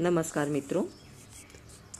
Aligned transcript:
नमस्कार 0.00 0.48
मित्रों। 0.48 0.84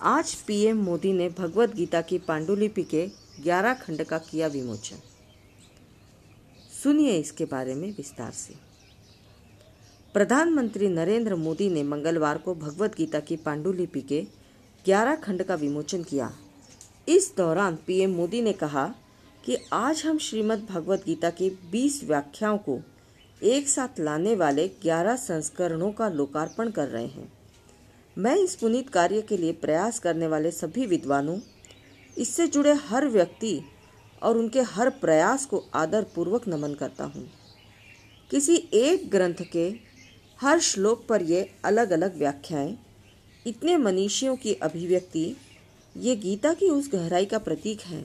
आज 0.00 0.34
पीएम 0.34 0.76
मोदी 0.76 1.12
ने 1.12 1.28
भगवत 1.28 1.74
गीता 1.74 2.00
की 2.00 2.18
पांडुलिपि 2.18 2.82
के 2.82 3.06
11 3.44 3.74
खंड 3.74 4.04
का 4.04 4.18
किया 4.18 4.46
विमोचन। 4.46 4.96
सुनिए 6.82 7.18
इसके 7.18 7.44
बारे 7.44 7.74
में 7.74 7.90
विस्तार 7.96 8.30
से। 8.30 8.54
प्रधानमंत्री 10.14 10.88
नरेंद्र 10.88 11.34
मोदी 11.34 11.68
ने 11.70 11.82
मंगलवार 11.82 12.38
को 12.38 12.54
भगवत 12.54 12.96
गीता 12.96 13.20
की 13.20 13.36
पांडुलिपि 13.36 14.00
के 14.00 14.26
11 14.86 15.16
खंड 15.16 15.42
का 15.42 15.54
विमोचन 15.54 16.02
किया। 16.02 16.32
इस 17.08 17.34
दौरान 17.36 17.78
पीएम 17.86 18.10
मोदी 18.10 18.42
ने 18.42 18.52
कहा 18.52 18.94
कि 19.44 19.58
आज 19.72 20.02
हम 20.06 20.18
श्रीमद् 20.18 20.66
भगवत 20.66 21.04
गीता 21.06 21.30
की 21.30 21.50
20 21.50 22.04
व्याख्याओं 22.04 22.58
को 22.58 22.80
एक 23.42 23.68
साथ 23.68 24.00
लाने 24.00 24.34
वाले 24.34 24.68
11 24.68 25.16
संस्करणों 25.16 25.92
का 25.92 26.08
लोकार्पण 26.08 26.70
कर 26.70 26.88
रहे 26.88 27.06
हैं। 27.06 27.39
मैं 28.16 28.34
इस 28.36 28.54
पुनीत 28.56 28.88
कार्य 28.88 29.20
के 29.22 29.36
लिए 29.36 29.52
प्रयास 29.52 29.98
करने 29.98 30.26
वाले 30.26 30.50
सभी 30.50 30.86
विद्वानों, 30.86 31.38
इससे 32.16 32.46
जुड़े 32.46 32.72
हर 32.86 33.06
व्यक्ति 33.08 33.60
और 34.22 34.38
उनके 34.38 34.60
हर 34.60 34.90
प्रयास 34.96 35.44
को 35.46 35.62
आदर 35.74 36.06
पूर्वक 36.14 36.48
नमन 36.48 36.74
करता 36.74 37.04
हूँ। 37.04 37.26
किसी 38.30 38.56
एक 38.74 39.08
ग्रंथ 39.10 39.42
के 39.52 39.68
हर 40.40 40.60
श्लोक 40.60 41.06
पर 41.06 41.22
ये 41.22 41.48
अलग 41.64 41.90
अलग 41.90 42.18
व्याख्याएँ, 42.18 42.76
इतने 43.46 43.76
मनीषियों 43.76 44.36
की 44.36 44.54
अभिव्यक्ति, 44.54 45.36
ये 45.94 46.16
गीता 46.16 46.52
की 46.54 46.68
उस 46.68 46.90
गहराई 46.92 47.26
का 47.26 47.38
प्रतीक 47.38 47.80
है, 47.80 48.04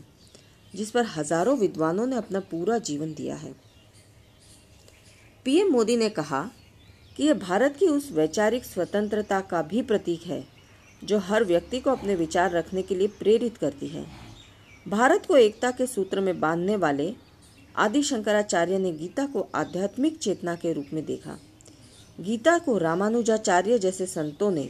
जिस 0.73 0.91
पर 0.91 1.05
हज़ारों 1.07 1.57
विद्वानों 1.57 2.05
ने 2.07 2.15
अपना 2.15 2.39
पूरा 2.41 2.77
जीवन 2.79 3.13
दिया 3.13 3.35
है। 3.35 3.53
पीएम 5.45 5.71
मोदी 5.71 5.97
ने 5.97 6.09
कहा 6.09 6.49
कि 7.17 7.23
यह 7.23 7.33
भारत 7.33 7.77
की 7.79 7.87
उस 7.87 8.11
वैचारिक 8.11 8.65
स्वतंत्रता 8.65 9.41
का 9.41 9.61
भी 9.61 9.81
प्रतीक 9.81 10.21
है, 10.21 10.47
जो 11.03 11.17
हर 11.17 11.43
व्यक्ति 11.43 11.79
को 11.79 11.91
अपने 11.91 12.15
विचार 12.15 12.51
रखने 12.51 12.81
के 12.81 12.95
लिए 12.95 13.07
प्रेरित 13.07 13.57
करती 13.57 13.87
है। 13.87 14.05
भारत 14.87 15.25
को 15.25 15.37
एकता 15.37 15.71
के 15.71 15.87
सूत्र 15.87 16.21
में 16.21 16.39
बांधने 16.39 16.75
वाले 16.75 17.13
आदि 17.75 18.03
शंकराचार्य 18.03 18.77
ने 18.77 18.91
गीता 18.91 19.25
को 19.25 19.47
आध्यात्मिक 19.55 20.17
चेतना 20.17 20.55
के 20.55 20.73
रूप 20.73 20.85
में 20.93 21.05
देखा। 21.05 21.37
गीता 22.19 22.57
को 22.57 22.77
रामानुजाचार्य 22.77 23.79
जैसे 23.79 24.05
संतों 24.05 24.51
ने 24.51 24.69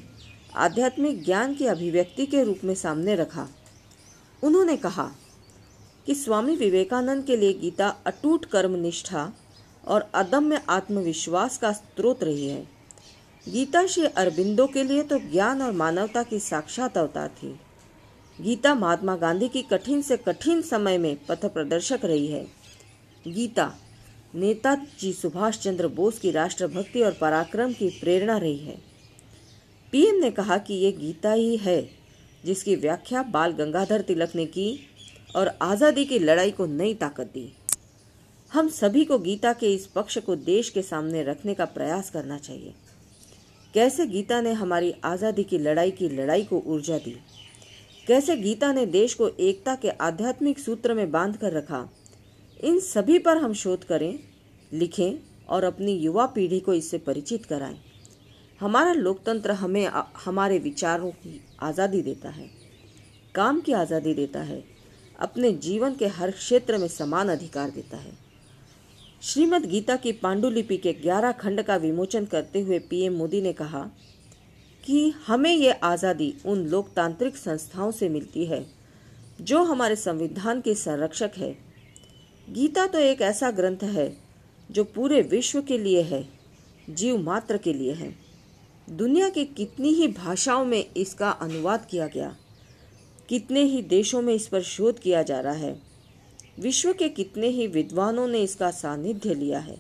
आध्यात्मिक 0.56 1.24
ज्ञान 1.26 1.56
की 1.56 1.66
अभिव्यक्ति 1.66 2.26
के 2.26 2.44
रूप 2.44 2.60
में 2.64 2.76
सामने 2.76 3.16
रखा। 3.16 3.48
उन्होंने 4.44 4.78
कहा 4.78 5.12
कि 6.06 6.16
स्वामी 6.16 6.56
विवेकानंद 6.56 7.26
के 7.26 7.38
लिए 7.38 7.54
गीता 7.54 7.88
अटूट 8.06 8.46
कर्म 8.46 8.76
निष्ठा 8.76 9.34
और 9.88 10.10
अदम्य 10.16 10.62
आत्मविश्वास 10.70 11.58
का 11.58 11.72
स्रोत 11.72 12.24
रही 12.24 12.48
है। 12.48 12.64
गीता 13.46 13.86
श्री 13.86 14.06
अरबिंदो 14.08 14.66
के 14.68 14.84
लिए 14.84 15.04
तो 15.04 15.20
ज्ञान 15.32 15.62
और 15.62 15.72
मानवता 15.74 16.24
की 16.24 16.40
साक्षात 16.40 16.98
अवतार 16.98 17.28
थी। 17.34 17.56
गीता 18.40 18.74
महात्मा 18.76 19.16
गांधी 19.16 19.48
की 19.48 19.62
कठिन 19.62 20.02
से 20.02 20.18
कठिन 20.18 20.62
समय 20.62 20.98
में 20.98 21.16
पथ 21.28 21.46
प्रदर्शक 21.46 22.06
रही 22.06 22.28
है। 22.28 22.46
गीता, 23.26 23.72
नेताजी 24.36 25.12
सुभाष 25.14 25.58
चंद्र 25.58 25.88
बोस 25.88 26.20
की 26.20 26.32
राष्ट्रभक्ति 26.32 27.02
और 27.02 27.12
पराक्रम 27.12 27.74
की 27.74 27.90
प्रेरणा 28.00 28.38
रही 28.38 28.58
है। 28.58 28.78
पीएम 29.94 30.16
ने 30.16 30.32
कहा 30.32 30.58
कि 30.58 30.74
ये 30.74 30.92
गीता 30.92 31.32
ही 31.32 31.56
है, 31.58 31.82
जिसकी 32.46 32.76
व्याख्या 32.76 33.24
बाल 33.24 33.52
गंगाधर 33.52 34.02
तिलक 34.02 34.36
ने 34.36 34.46
की 34.46 34.68
और 35.36 35.58
आज़ादी 35.62 36.06
की 36.06 36.20
लड़ाई 36.20 36.52
को 36.52 36.66
नई 36.66 36.94
ताकत 36.94 37.28
दी। 37.28 37.52
हम 38.52 38.68
सभी 38.70 39.04
को 39.06 39.18
गीता 39.20 39.52
के 39.54 39.74
इस 39.74 39.86
पक्ष 39.86 40.18
को 40.18 40.36
देश 40.36 40.70
के 40.70 40.82
सामने 40.82 41.24
रखने 41.24 41.54
का 41.54 41.66
प्रयास 41.68 42.10
करना 42.10 42.38
चाहिए। 42.38 42.74
कैसे 43.74 44.06
गीता 44.08 44.40
ने 44.42 44.52
हमारी 44.54 44.94
आज़ादी 45.04 45.44
की 45.44 45.58
लड़ाई 45.58 45.92
की 45.92 46.10
लड़ाई 46.10 46.44
को 46.44 46.62
ऊर्जा 46.66 46.98
दी? 46.98 47.16
कैसे 48.08 48.36
गीता 48.38 48.72
ने 48.74 48.86
देश 48.86 49.14
को 49.14 49.28
एकता 49.30 49.76
के 49.76 49.90
आध्यात्मिक 49.90 50.60
सूत्र 50.60 50.94
में 50.94 51.12
बाँध 51.12 51.38
कर 51.38 51.54
रखा? 51.54 51.88
इन 52.60 52.80
सभी 52.82 53.20
पर 53.20 53.38
हम 53.38 53.54
शोध 53.56 53.84
करें, 53.84 54.20
लिखें 54.72 55.18
और 55.48 55.64
अपनी 55.64 55.94
युवा 55.94 56.26
पीढ़ी 56.26 56.60
को 56.60 56.74
इससे 56.74 56.98
परिचित 56.98 57.46
कराएँ। 57.46 57.78
हमारा 58.62 58.94
लोकतंत्र 58.94 59.52
हमें 59.54 59.86
हमारे 60.26 60.60
विचारों 60.60 61.12
की 61.12 61.42
आज़ादी 61.62 62.02
देता 62.02 62.30
है, 62.30 62.50
काम 63.36 63.60
की 63.62 63.74
आज़ादी 63.74 64.14
देता 64.14 64.42
है, 64.42 64.64
अपने 65.20 65.52
जीवन 65.54 65.96
के 65.96 66.08
हर 66.10 66.32
क्षेत्र 66.34 66.78
में 66.78 66.88
समान 66.90 67.30
अधिकार 67.30 67.70
देता 67.70 67.98
है। 67.98 68.25
श्रीमद् 69.26 69.66
गीता 69.66 69.96
की 69.96 70.12
पांडुलिपि 70.12 70.76
के 70.78 70.92
ग्यारह 70.94 71.32
खंड 71.32 71.62
का 71.62 71.76
विमोचन 71.76 72.26
करते 72.26 72.60
हुए 72.62 72.78
पीएम 72.80 73.14
मोदी 73.14 73.40
ने 73.42 73.54
कहा 73.54 73.80
कि 74.84 75.10
हमें 75.28 75.52
ये 75.52 75.72
आज़ादी 75.84 76.34
उन 76.46 76.60
लोकतांत्रिक 76.66 77.38
संस्थाओं 77.38 77.92
से 77.92 78.10
मिलती 78.10 78.46
है, 78.46 78.66
जो 79.42 79.64
हमारे 79.64 79.96
संविधान 79.96 80.62
के 80.62 80.76
संरक्षक 80.76 81.32
है। 81.38 81.52
गीता 82.48 82.86
तो 82.88 83.00
एक 83.00 83.22
ऐसा 83.22 83.50
ग्रंथ 83.52 83.84
है, 83.86 84.08
जो 84.70 84.84
पूरे 84.86 85.22
विश्व 85.24 85.62
के 85.62 85.78
लिए 85.78 86.02
है, 86.04 86.24
जीव 86.90 87.18
मात्र 87.20 87.58
के 87.58 87.74
लिए 87.74 87.94
है। 87.94 88.14
दुनिया 88.88 89.30
के 89.30 89.46
कितनी 89.46 89.94
ही 89.94 90.08
भाषाओं 90.14 90.66
में 90.66 90.84
इसका 90.88 91.32
अनुवाद 91.32 91.88
किया 91.92 92.08
गया, 92.08 92.36
कितने 93.30 93.64
ही 93.64 93.82
देशों 93.90 94.22
में 94.22 94.34
इस 94.34 94.48
पर 94.48 94.62
शोध 94.64 95.00
किया 95.00 95.24
जा 95.24 95.40
रहा 95.40 95.54
है 95.56 95.76
विश्व 96.60 96.94
के 96.94 97.10
कितने 97.10 97.48
ही 97.48 97.68
विद्वानों 97.68 98.28
ने 98.28 98.40
इसका 98.40 98.72
सानिध्य 98.72 99.34
लिया 99.34 99.60
है। 99.60 99.78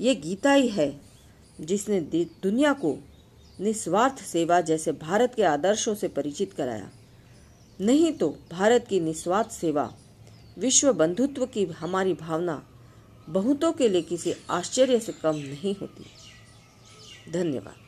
ये 0.00 0.14
गीता 0.14 0.52
ही 0.52 0.68
है, 0.68 1.00
जिसने 1.60 2.00
दुनिया 2.42 2.72
को 2.72 2.96
निस्वार्थ 3.60 4.22
सेवा 4.22 4.60
जैसे 4.60 4.92
भारत 4.92 5.34
के 5.34 5.42
आदर्शों 5.42 5.94
से 5.94 6.08
परिचित 6.08 6.52
कराया। 6.52 6.90
नहीं 7.80 8.12
तो 8.12 8.28
भारत 8.52 8.86
की 8.88 9.00
निस्वार्थ 9.00 9.50
सेवा, 9.50 9.94
विश्व 10.58 10.92
बंधुत्व 10.92 11.46
की 11.46 11.64
हमारी 11.64 12.14
भावना 12.14 12.62
बहुतों 13.28 13.72
के 13.72 13.88
लिए 13.88 14.02
किसी 14.02 14.34
आश्चर्य 14.50 15.00
से 15.00 15.12
कम 15.12 15.36
नहीं 15.36 15.74
होती। 15.74 16.04
धन्यवाद। 17.32 17.87